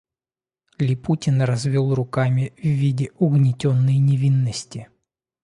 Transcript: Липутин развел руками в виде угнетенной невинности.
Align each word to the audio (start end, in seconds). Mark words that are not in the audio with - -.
Липутин 0.79 1.43
развел 1.43 1.93
руками 1.93 2.53
в 2.57 2.63
виде 2.63 3.11
угнетенной 3.19 3.99
невинности. 3.99 4.89